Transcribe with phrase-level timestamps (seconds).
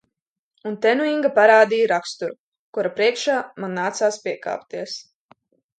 [0.69, 2.35] Un te nu Inga parādīja raksturu,
[2.79, 4.99] kura priekšā man nācās piekāpties.